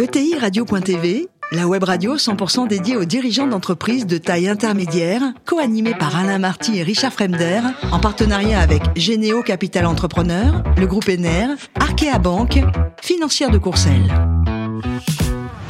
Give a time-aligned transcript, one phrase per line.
[0.00, 6.16] ETI Radio.tv, la web radio 100% dédiée aux dirigeants d'entreprises de taille intermédiaire, co-animée par
[6.16, 7.60] Alain Marty et Richard Fremder,
[7.92, 12.60] en partenariat avec Généo Capital Entrepreneur, le groupe ENER, Arkea Banque,
[13.02, 14.39] financière de Courcelles.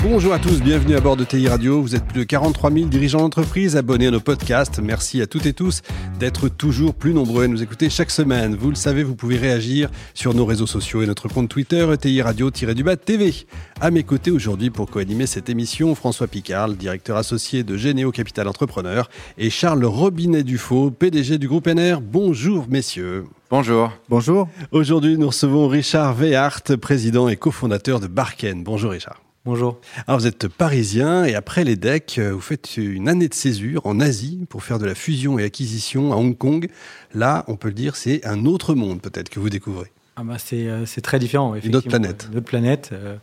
[0.03, 1.83] Bonjour à tous, bienvenue à bord de TI Radio.
[1.83, 4.81] Vous êtes plus de 43 000 dirigeants d'entreprise abonnés à nos podcasts.
[4.83, 5.83] Merci à toutes et tous
[6.19, 8.55] d'être toujours plus nombreux à nous écouter chaque semaine.
[8.55, 12.23] Vous le savez, vous pouvez réagir sur nos réseaux sociaux et notre compte Twitter TI
[12.23, 13.35] Radio-du-Bas TV.
[13.79, 18.49] À mes côtés aujourd'hui pour co-animer cette émission, François Picard, directeur associé de Généo Capital
[18.49, 22.01] Entrepreneur et Charles Robinet-Dufaux, PDG du groupe NR.
[22.01, 23.27] Bonjour messieurs.
[23.51, 23.93] Bonjour.
[24.09, 24.49] Bonjour.
[24.73, 28.65] Aujourd'hui, nous recevons Richard Vehart, président et cofondateur de Barken.
[28.65, 29.21] Bonjour Richard.
[29.47, 29.81] Bonjour.
[30.07, 33.87] Alors vous êtes parisien et après les decks, euh, vous faites une année de césure
[33.87, 36.69] en Asie pour faire de la fusion et acquisition à Hong Kong.
[37.15, 39.91] Là, on peut le dire, c'est un autre monde peut-être que vous découvrez.
[40.17, 41.55] Ah bah c'est, euh, c'est très différent.
[41.55, 42.29] Une autre planète.
[42.31, 42.91] Une autre planète.
[42.93, 43.17] Euh,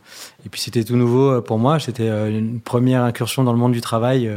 [0.44, 1.78] et puis c'était tout nouveau pour moi.
[1.78, 4.28] C'était une première incursion dans le monde du travail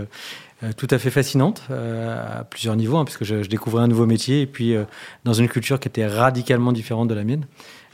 [0.78, 4.42] tout à fait fascinante à plusieurs niveaux, hein, puisque je, je, découvrais un nouveau métier
[4.42, 4.76] et puis
[5.24, 7.48] dans une culture qui était radicalement différente de la mienne.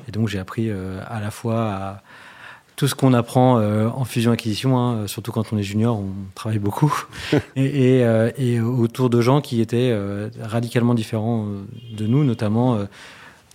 [0.10, 2.04] Et donc j'ai appris à la fois à
[2.78, 6.59] tout ce qu'on apprend euh, en fusion-acquisition, hein, surtout quand on est junior, on travaille
[6.59, 6.94] beaucoup,
[7.56, 11.48] et, et, euh, et, autour de gens qui étaient euh, radicalement différents
[11.92, 12.78] de nous, notamment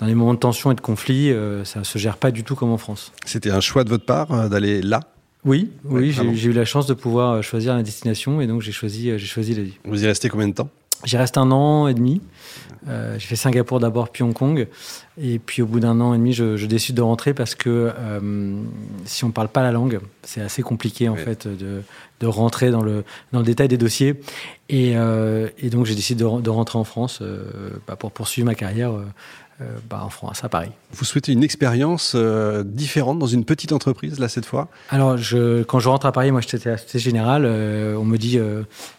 [0.00, 1.32] dans les moments de tension et de conflit,
[1.64, 3.12] ça ne se gère pas du tout comme en France.
[3.24, 5.00] C'était un choix de votre part d'aller là?
[5.44, 9.16] Oui, oui, j'ai eu la chance de pouvoir choisir la destination et donc j'ai choisi,
[9.16, 9.78] j'ai choisi l'Asie.
[9.84, 10.68] Vous y restez combien de temps?
[11.04, 12.20] J'y reste un an et demi.
[12.88, 14.66] Euh, j'ai fait Singapour d'abord, puis Hong Kong.
[15.20, 17.92] Et puis au bout d'un an et demi, je, je, décide de rentrer parce que
[17.96, 18.54] euh,
[19.04, 21.82] si on ne parle pas la langue, c'est assez compliqué en fait de,
[22.20, 24.20] de, rentrer dans le, dans le détail des dossiers.
[24.68, 28.46] Et, euh, et donc j'ai décidé de, de, rentrer en France euh, bah, pour poursuivre
[28.46, 28.92] ma carrière
[29.88, 30.70] bah, en France, à Paris.
[30.92, 34.68] Vous souhaitez une expérience euh, différente dans une petite entreprise, là, cette fois?
[34.90, 37.44] Alors, je, quand je rentre à Paris, moi, j'étais assez général.
[37.44, 38.38] Euh, on me dit,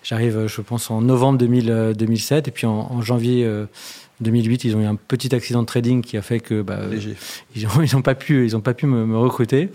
[0.03, 3.50] j'arrive, je pense, en novembre 2000, 2007, et puis en, en janvier
[4.23, 6.79] 2008, ils ont eu un petit accident de trading qui a fait que bah,
[7.56, 9.69] ils n'ont ils ont pas pu, ils ont pas pu me, me recruter.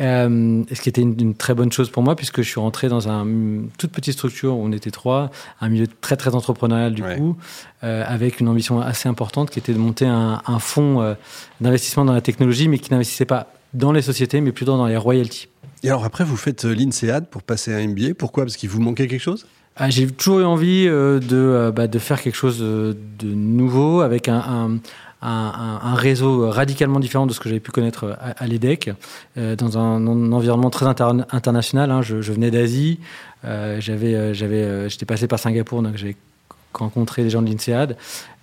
[0.00, 2.88] Euh, ce qui était une, une, très bonne chose pour moi puisque je suis rentré
[2.88, 6.94] dans un, une toute petite structure où on était trois, un milieu très très entrepreneurial
[6.94, 7.16] du ouais.
[7.16, 7.36] coup,
[7.84, 11.14] euh, avec une ambition assez importante qui était de monter un, un fonds euh,
[11.60, 14.96] d'investissement dans la technologie, mais qui n'investissait pas dans les sociétés, mais plutôt dans les
[14.96, 15.48] royalties.
[15.82, 18.14] Et alors après, vous faites euh, l'INSEAD pour passer un MBA.
[18.18, 18.44] Pourquoi?
[18.44, 19.46] Parce qu'il vous manquait quelque chose?
[19.82, 23.28] Ah, j'ai toujours eu envie euh, de, euh, bah, de faire quelque chose de, de
[23.32, 24.78] nouveau avec un,
[25.22, 28.90] un, réseau radicalement différent de ce que j'avais pu connaître à, à l'EDEC,
[29.38, 31.90] euh, dans un, environnement très inter international.
[31.90, 32.02] Hein.
[32.02, 33.00] Je, venais d'Asie,
[33.46, 36.16] euh, j'avais, j'étais passé par Singapour, donc j'avais
[36.72, 37.96] rencontré des gens de l'INSEAD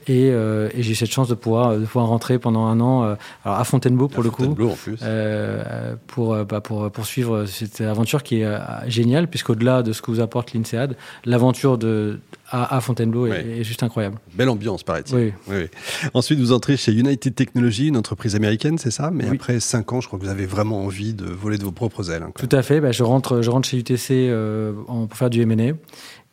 [0.08, 3.04] et, euh, et j'ai eu cette chance de pouvoir, de pouvoir rentrer pendant un an
[3.04, 5.00] euh, alors à Fontainebleau pour à le Fontainebleau coup, en plus.
[5.04, 8.48] Euh, pour, bah, pour poursuivre cette aventure qui est
[8.88, 10.96] géniale, puisqu'au-delà de ce que vous apporte l'INSEAD,
[11.26, 13.60] l'aventure de, à, Fontainebleau est, oui.
[13.60, 14.18] est, juste incroyable.
[14.34, 15.16] Belle ambiance, paraît-il.
[15.16, 15.34] Oui.
[15.48, 16.10] Oui, oui.
[16.14, 19.12] Ensuite, vous entrez chez United Technologies, une entreprise américaine, c'est ça?
[19.12, 21.72] Mais après 5 ans, je crois que vous avez vraiment envie de voler de vos
[21.72, 22.24] propres ailes.
[22.24, 22.80] Hein, Tout à fait.
[22.80, 25.74] Bah, je, rentre, je rentre chez UTC euh, en, pour faire du M&A.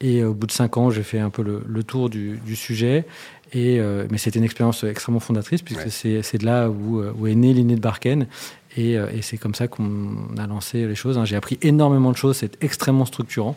[0.00, 2.56] Et au bout de cinq ans, j'ai fait un peu le, le tour du, du
[2.56, 3.06] sujet.
[3.53, 6.22] Et, euh, mais c'était une expérience extrêmement fondatrice, puisque ouais.
[6.22, 8.27] c'est de là où, où, est née l'inné de Barken.
[8.77, 11.19] Et, euh, et c'est comme ça qu'on a lancé les choses.
[11.19, 11.25] Hein.
[11.25, 13.56] J'ai appris énormément de choses, c'est extrêmement structurant.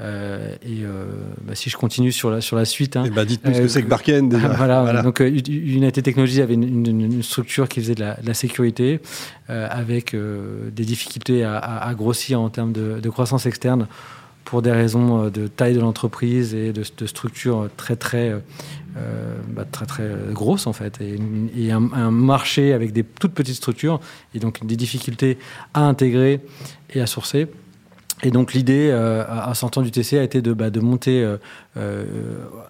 [0.00, 1.04] Euh, et euh,
[1.42, 2.96] bah, si je continue sur la, sur la suite.
[2.96, 4.48] Hein, et bah dites-nous ce que c'est que Barken déjà.
[4.56, 8.26] voilà, voilà, donc United Technologies avait une, une, une, structure qui faisait de la, de
[8.26, 9.00] la sécurité,
[9.48, 13.86] avec des difficultés à, à, à, grossir en termes de, de croissance externe
[14.44, 18.30] pour des raisons de taille de l'entreprise et de, structure très très
[18.96, 24.00] euh, bah, très très grosse en fait et, un, marché avec des toutes petites structures
[24.34, 25.38] et donc des difficultés
[25.74, 26.40] à intégrer
[26.94, 27.48] et à sourcer.
[28.22, 31.22] Et donc l'idée euh, à 100 ans du TC a été de, bah, de monter
[31.22, 31.36] euh,
[31.76, 32.04] euh,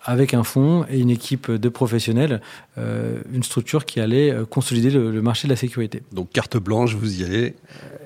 [0.02, 2.40] avec un fonds et une équipe de professionnels
[2.78, 6.02] euh, une structure qui allait consolider le, le, marché de la sécurité.
[6.12, 7.54] Donc carte blanche, vous y allez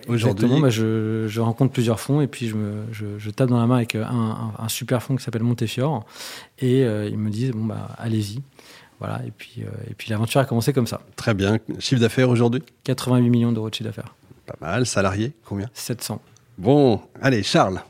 [0.09, 0.61] aujourd'hui.
[0.61, 3.67] Bah, je, je, rencontre plusieurs fonds et puis je, me, je, je tape dans la
[3.67, 6.05] main avec un, un, un super fonds qui s'appelle Montefiore
[6.59, 8.41] et ils me disent bon bah allez-y.
[8.99, 11.03] Voilà, et puis, et puis l'aventure a commencé comme ça.
[11.17, 11.59] Très bien.
[11.79, 12.63] Chiffre d'affaires aujourd'hui?
[12.85, 14.15] 88 millions d'euros de chiffre d'affaires.
[14.47, 14.87] Pas mal.
[14.87, 15.69] Salariés Combien?
[15.75, 16.19] 700.
[16.59, 17.83] Bon, allez, Charles.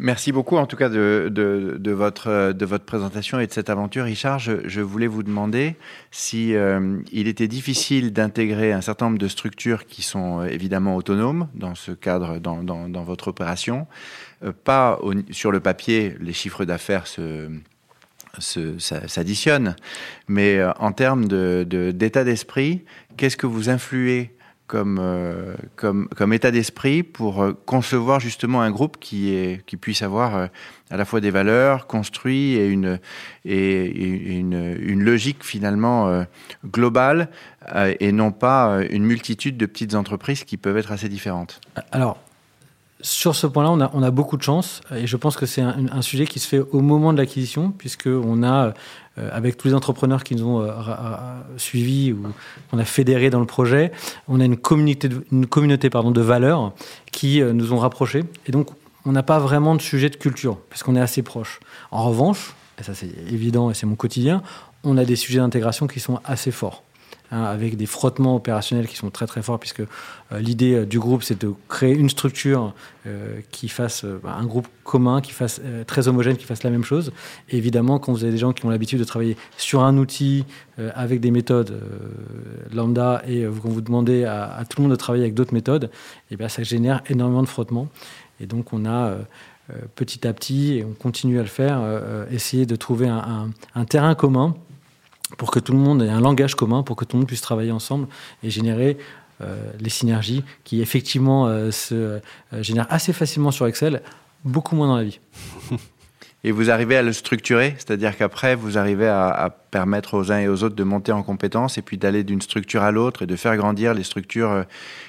[0.00, 3.70] Merci beaucoup en tout cas de, de, de, votre, de votre présentation et de cette
[3.70, 4.04] aventure.
[4.04, 5.76] Richard, je, je voulais vous demander
[6.10, 10.96] si euh, il était difficile d'intégrer un certain nombre de structures qui sont euh, évidemment
[10.96, 13.86] autonomes dans ce cadre, dans, dans, dans votre opération.
[14.44, 17.48] Euh, pas au, sur le papier, les chiffres d'affaires se,
[18.78, 19.76] s'additionnent,
[20.26, 22.84] mais en termes d'état de, d'état d'esprit,
[23.16, 24.36] qu'est-ce que vous influez
[24.68, 29.76] comme, euh, comme, comme état d'esprit pour euh, concevoir justement un groupe qui, est, qui
[29.76, 30.46] puisse avoir euh,
[30.90, 33.00] à la fois des valeurs construites et une,
[33.44, 36.24] et, une, logique finalement
[36.66, 37.28] globale
[38.00, 41.60] et non pas une multitude de petites entreprises qui peuvent être assez différentes.
[41.92, 42.18] Alors,
[43.00, 46.02] sur ce point-là, on a, beaucoup de chance et je pense que c'est un, un,
[46.02, 48.74] sujet qui se fait au moment de l'acquisition, puisqu'on a
[49.18, 50.70] euh, avec tous les entrepreneurs qui nous ont euh,
[51.56, 52.26] suivis ou
[52.70, 53.92] qu'on a fédérés dans le projet,
[54.28, 56.72] on a une communauté, de, une communauté pardon, de valeurs
[57.12, 58.24] qui euh, nous ont rapprochés.
[58.46, 58.68] Et donc,
[59.04, 61.60] on n'a pas vraiment de sujet de culture, puisqu'on est assez proche.
[61.90, 64.42] En revanche, et ça c'est évident et c'est mon quotidien,
[64.84, 66.82] on a des sujets d'intégration qui sont assez forts.
[67.30, 70.98] Hein, avec des frottements opérationnels qui sont très très forts, puisque euh, l'idée euh, du
[70.98, 72.72] groupe, c'est de créer une structure
[73.06, 77.12] euh, qui fasse un groupe commun, qui fasse très homogène, qui fasse la même chose.
[77.50, 80.46] Évidemment, quand vous avez des gens qui ont l'habitude de travailler sur un outil
[80.94, 81.78] avec des méthodes
[82.72, 86.34] lambda, et quand vous demandez à, tout le monde de travailler avec d'autres méthodes, et
[86.34, 87.88] eh bien ça génère énormément de frottements.
[88.40, 89.18] Et donc on a
[89.94, 91.82] petit à petit, et on continue à le faire,
[92.30, 94.54] essayer de trouver un terrain commun
[95.36, 97.40] pour que tout le monde ait un langage commun, pour que tout le monde puisse
[97.40, 98.08] travailler ensemble
[98.42, 98.96] et générer
[99.40, 102.20] euh, les synergies qui effectivement euh, se euh,
[102.60, 104.02] génèrent assez facilement sur Excel,
[104.44, 105.20] beaucoup moins dans la vie.
[106.44, 110.46] Et vous arrivez à le structurer, c'est-à-dire qu'après, vous arrivez à, permettre aux uns et
[110.46, 113.34] aux autres de monter en compétences et puis d'aller d'une structure à l'autre et de
[113.34, 114.64] faire grandir les structures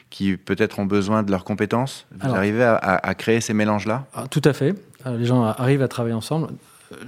[0.10, 2.08] qui peut-être ont besoin de leurs compétences?
[2.20, 4.08] Vous arrivez à, créer ces mélanges-là?
[4.16, 4.74] Ah, Tout à fait.
[5.06, 6.48] les gens arrivent à travailler ensemble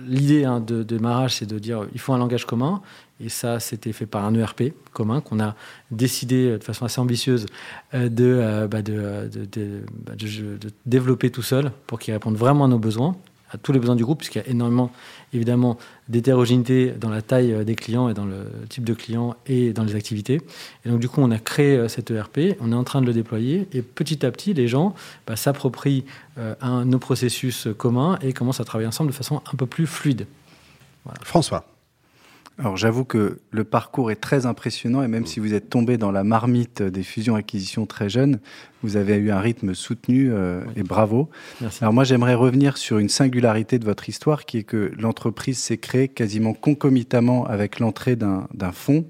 [0.08, 2.82] l'idée hein, de, démarrage, c'est de dire il faut un langage commun.
[3.24, 5.56] Et ça, c'était fait par un ERP commun qu'on a
[5.92, 7.46] décidé euh, de façon assez ambitieuse
[7.94, 9.86] euh, euh, de, de,
[10.16, 13.16] de, développer tout seul pour qu'il réponde vraiment à nos besoins
[13.54, 14.92] à tous les besoins du groupe, puisqu'il y a énormément,
[15.34, 15.78] évidemment,
[16.10, 19.84] d'hétérogénéité dans la taille euh, des clients et dans le type de clients et dans
[19.84, 20.42] les activités.
[20.86, 23.06] Et donc, du coup, on a créé euh, cet ERP, on est en train de
[23.06, 24.94] le déployer, et petit à petit, les gens
[25.28, 26.06] bah, s'approprient
[26.38, 26.56] euh,
[26.86, 30.28] nos processus communs et commencent à travailler ensemble de façon un peu plus fluide.
[31.24, 31.71] François.
[32.62, 36.12] Alors j'avoue que le parcours est très impressionnant et même si vous êtes tombé dans
[36.12, 38.40] la marmite des fusions-acquisitions très jeunes,
[38.84, 41.32] vous avez eu un rythme soutenu euh, et bravo.
[41.82, 45.80] Alors moi j'aimerais revenir sur une singularité de votre histoire qui est que l'entreprise s'est
[45.80, 49.06] créée quasiment concomitamment avec l'entrée d'un fonds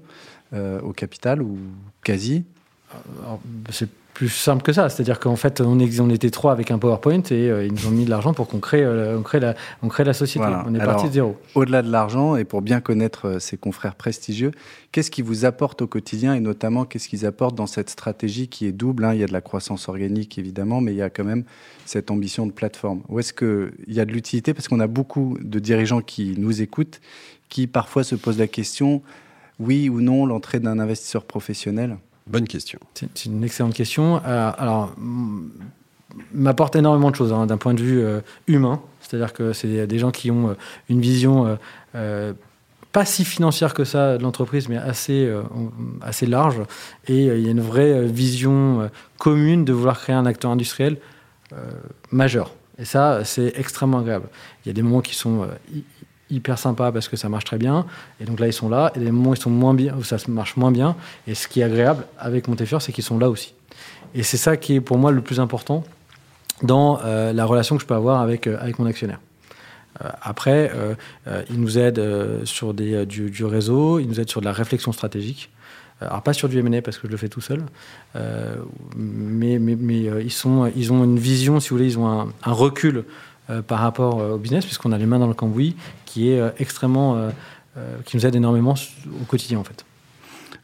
[0.54, 1.58] euh, au capital ou
[2.04, 2.44] quasi.
[3.68, 4.88] C'est plus simple que ça.
[4.88, 7.90] C'est-à-dire qu'en fait, on, on, était trois avec un PowerPoint et euh, ils nous ont
[7.90, 10.46] mis de l'argent pour qu'on crée, euh, on crée, la, on crée la société.
[10.66, 11.36] On est parti de zéro.
[11.54, 14.52] Au-delà de l'argent et pour bien connaître euh, ses confrères prestigieux,
[14.92, 18.66] qu'est-ce qui vous apporte au quotidien et notamment qu'est-ce qu'ils apportent dans cette stratégie qui
[18.66, 19.14] est double hein?
[19.14, 21.44] Il y a de la croissance organique évidemment, mais il y a quand même
[21.86, 23.02] cette ambition de plateforme.
[23.08, 24.52] Où est-ce qu'il y a de l'utilité?
[24.52, 27.00] Parce qu'on a beaucoup de dirigeants qui nous écoutent,
[27.48, 29.02] qui parfois se posent la question
[29.58, 31.96] oui ou non l'entrée d'un investisseur professionnel?
[32.26, 32.78] Bonne question.
[32.94, 34.20] C'est une excellente question.
[34.24, 34.94] Euh, alors,
[36.32, 38.80] m'apporte énormément de choses hein, d'un point de vue euh, humain.
[39.00, 40.54] C'est-à-dire que c'est des gens qui ont euh,
[40.88, 41.58] une vision
[42.92, 45.30] pas si financière que ça de l'entreprise, mais assez,
[46.02, 46.60] assez large.
[47.08, 50.98] Et il y a une vraie vision commune de vouloir créer un acteur industriel
[52.10, 52.54] majeur.
[52.76, 54.28] Et ça, c'est extrêmement agréable.
[54.64, 55.48] Il y a des moments qui sont
[56.32, 57.86] hyper sympa parce que ça marche très bien.
[58.20, 58.92] Et donc là, ils sont là.
[58.96, 60.96] Et les moments où, ils sont moins bien, où ça marche moins bien.
[61.26, 63.54] Et ce qui est agréable avec Montefiore, c'est qu'ils sont là aussi.
[64.14, 65.84] Et c'est ça qui est pour moi le plus important
[66.62, 69.20] dans euh, la relation que je peux avoir avec, euh, avec mon actionnaire.
[70.02, 70.72] Euh, après,
[71.50, 72.00] il nous aide
[72.44, 75.50] sur des, du, réseau, il nous aide sur de la réflexion stratégique.
[76.00, 77.62] Alors pas sur du M&A parce que je le fais tout seul,
[78.96, 83.04] mais, mais, ils, sont, ils ont une vision, si vous voulez, ils ont un recul
[83.66, 85.76] par rapport au business, puisqu'on a les mains dans le cambouis,
[86.12, 87.30] qui est euh, extrêmement, euh,
[87.78, 88.74] euh, qui nous aide énormément
[89.20, 89.86] au quotidien en fait.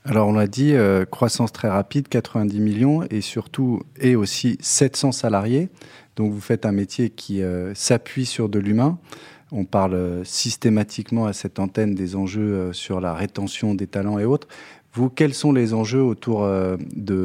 [0.05, 0.75] Alors on l'a dit,
[1.11, 5.69] croissance très rapide, 90 millions et surtout et aussi 700 salariés.
[6.17, 7.43] Donc vous faites un métier qui
[7.75, 8.99] s'appuie sur de l'humain.
[9.53, 14.49] On parle systématiquement à cette antenne des enjeux sur la rétention des talents et autres.
[14.95, 16.79] Vous, quels sont les enjeux autour de,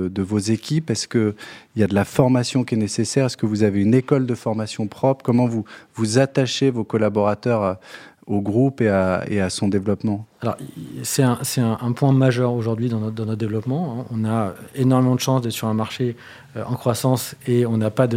[0.10, 0.89] de vos équipes?
[0.89, 1.34] Est-ce qu'il
[1.75, 3.27] y a de la formation qui est nécessaire?
[3.27, 5.24] Est-ce que vous avez une école de formation propre?
[5.24, 5.65] Comment vous,
[5.96, 7.79] vous attachez vos collaborateurs
[8.27, 10.25] au groupe et à, son développement?
[10.41, 10.58] Alors,
[11.03, 14.00] c'est un, un, point majeur aujourd'hui dans notre, dans notre, développement.
[14.00, 14.05] Hein.
[14.12, 16.15] On a énormément de chance d'être sur un marché
[16.55, 18.08] euh, en croissance et on n'a pas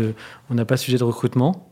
[0.50, 1.65] on n'a pas de sujet de recrutement.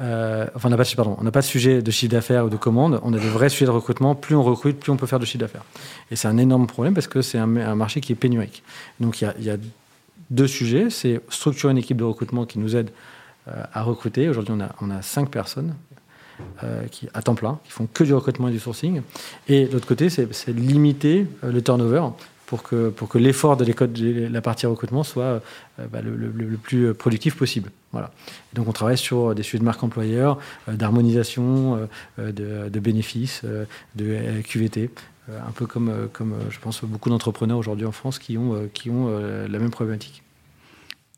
[0.00, 3.00] Euh, enfin, on n'a pas, de sujet de chiffre d'affaires ou de commande.
[3.02, 4.14] On a des vrais sujets de recrutement.
[4.14, 5.64] Plus on recrute, plus on peut faire de chiffre d'affaires.
[6.10, 8.62] Et c'est un énorme problème parce que c'est un, marché qui est pénurique.
[9.00, 9.56] Donc, il y a,
[10.30, 10.90] deux sujets.
[10.90, 12.90] C'est structurer une équipe de recrutement qui nous aide
[13.48, 14.28] euh, à recruter.
[14.28, 15.74] Aujourd'hui, on a, on a cinq personnes
[16.64, 19.02] euh, qui, à temps plein, qui font que du recrutement et du sourcing.
[19.48, 22.08] Et l'autre côté, c'est limiter le turnover
[22.54, 25.42] pour que, pour que l'effort de, de la partie recrutement soit
[25.90, 27.72] bah, le, le, plus productif possible.
[27.90, 28.12] Voilà.
[28.52, 33.42] donc on travaille sur des sujets de marque employeur, d'harmonisation, de, de, bénéfices,
[33.96, 34.90] de QVT.
[35.28, 39.08] un peu comme, comme je pense beaucoup d'entrepreneurs aujourd'hui en France qui ont, qui ont
[39.18, 40.22] la même problématique.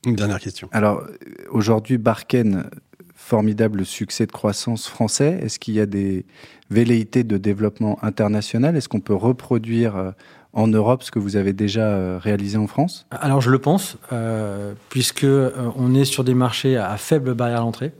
[0.07, 0.71] Une dernière question.
[0.73, 1.03] Alors,
[1.51, 2.71] aujourd'hui, Barken,
[3.17, 5.41] formidable succès de croissance français.
[5.43, 6.25] Est-ce qu'il y a des
[6.71, 8.77] velléités de développement international?
[8.77, 10.11] Est-ce qu'on peut reproduire euh,
[10.57, 13.07] en Europe ce que vous avez déjà euh, réalisé en France?
[13.13, 17.59] Alors, je le pense, euh, puisque euh, on est sur des marchés à faible barrière
[17.59, 17.93] à l'entrée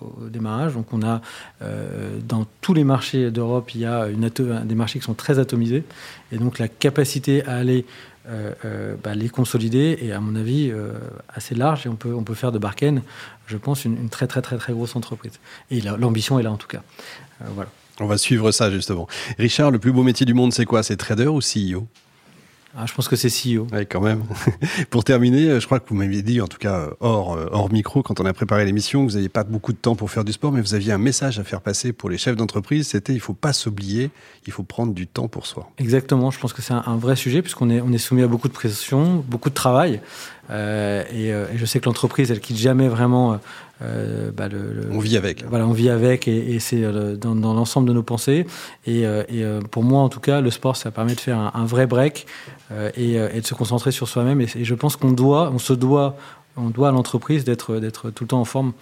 [0.00, 0.74] au démarrage.
[0.74, 1.22] Donc on a
[2.28, 5.84] dans tous les marchés d'Europe, il y a une des marchés qui sont très atomisés
[6.30, 7.86] et donc la capacité à aller
[8.26, 10.92] euh, euh, bah, les consolider et à mon avis euh,
[11.28, 13.02] assez large et on peut, on peut faire de Barken,
[13.46, 15.40] je pense, une, très très très très grosse entreprise.
[15.70, 16.80] Et l'ambition est là en tout cas.
[17.54, 17.68] voilà.
[18.00, 19.06] On va suivre ça justement.
[19.38, 20.82] Richard, le plus beau métier du monde, c'est quoi?
[20.82, 21.86] C'est trader ou CEO
[22.76, 23.68] ah, je pense que c'est CEO.
[23.72, 24.24] Oui, quand même.
[24.90, 27.46] pour terminer, euh, je crois que vous m'aviez dit, en tout cas euh, hors, euh,
[27.52, 30.10] hors micro, quand on a préparé l'émission, que vous n'aviez pas beaucoup de temps pour
[30.10, 32.88] faire du sport, mais vous aviez un message à faire passer pour les chefs d'entreprise.
[32.88, 34.10] C'était il faut pas s'oublier,
[34.48, 35.70] il faut prendre du temps pour soi.
[35.78, 36.32] Exactement.
[36.32, 38.52] Je pense que c'est un, vrai sujet puisqu'on est, on est soumis à beaucoup de
[38.52, 40.00] pression, beaucoup de travail.
[40.50, 43.38] Euh, et, et, je sais que l'entreprise, elle quitte jamais vraiment
[43.82, 45.44] euh, bah, le, on vit avec.
[45.44, 48.46] Voilà, on vit avec et, c'est euh, dans, l'ensemble de nos pensées.
[48.86, 51.64] Et, euh, et, pour moi, en tout cas, le sport, ça permet de faire un,
[51.64, 52.26] vrai break
[52.96, 54.40] et, et, de se concentrer sur soi-même.
[54.40, 56.16] Et, je pense qu'on doit, on se doit
[56.56, 58.72] on doit à l'entreprise d'être d'être tout le temps en forme.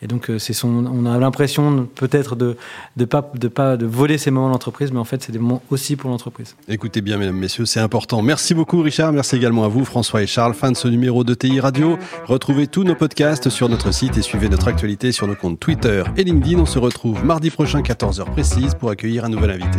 [0.00, 2.56] Et donc euh, c'est son, on a l'impression peut-être de
[2.96, 5.38] de pas de pas de voler ces moments de l'entreprise, mais en fait c'est des
[5.38, 6.56] moments aussi pour l'entreprise.
[6.68, 8.22] Écoutez bien, mesdames, messieurs, c'est important.
[8.22, 9.12] Merci beaucoup, Richard.
[9.12, 10.54] Merci également à vous, François et Charles.
[10.54, 11.98] Fin de ce numéro de TI Radio.
[12.26, 16.04] Retrouvez tous nos podcasts sur notre site et suivez notre actualité sur nos comptes Twitter
[16.16, 16.58] et LinkedIn.
[16.60, 19.78] On se retrouve mardi prochain, 14h précise, pour accueillir un nouvel invité.